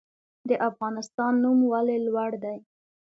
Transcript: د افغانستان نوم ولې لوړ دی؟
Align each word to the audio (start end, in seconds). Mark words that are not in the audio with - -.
د 0.49 0.51
افغانستان 0.69 1.33
نوم 1.43 1.59
ولې 1.71 1.97
لوړ 2.07 2.31
دی؟ 2.43 2.57